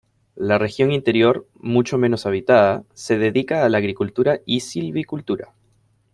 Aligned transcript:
La 0.37 0.57
región 0.57 0.91
interior, 0.91 1.47
mucho 1.59 1.99
menos 1.99 2.25
habitada, 2.25 2.83
se 2.95 3.19
dedica 3.19 3.63
a 3.65 3.69
la 3.69 3.77
agricultura 3.77 4.39
y 4.47 4.61
silvicultura. 4.61 5.53